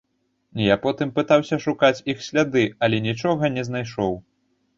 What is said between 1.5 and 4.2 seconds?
шукаць іх сляды, але нічога не знайшоў.